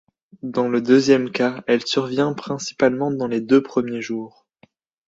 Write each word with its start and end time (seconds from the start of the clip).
Dans 0.41 0.67
le 0.67 0.81
deuxième 0.81 1.29
cas, 1.29 1.63
elle 1.67 1.85
survient 1.85 2.33
principalement 2.33 3.11
dans 3.11 3.27
les 3.27 3.39
deux 3.39 3.61
premiers 3.61 4.01
jours. 4.01 4.47